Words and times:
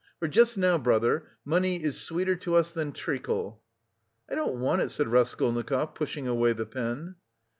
For 0.17 0.27
just 0.27 0.57
now, 0.57 0.79
brother, 0.79 1.27
money 1.45 1.83
is 1.83 2.01
sweeter 2.01 2.35
to 2.37 2.55
us 2.55 2.71
than 2.71 2.91
treacle." 2.91 3.61
"I 4.27 4.33
don't 4.33 4.55
want 4.59 4.81
it," 4.81 4.89
said 4.89 5.07
Raskolnikov, 5.09 5.93
pushing 5.93 6.27
away 6.27 6.53
the 6.53 6.65
pen. 6.65 7.17